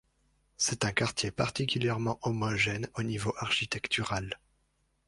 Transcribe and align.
C'est 0.57 0.83
un 0.83 0.91
quartier 0.91 1.29
particulièrement 1.29 2.17
homogène 2.23 2.89
au 2.95 3.03
niveau 3.03 3.35
architectural. 3.37 4.39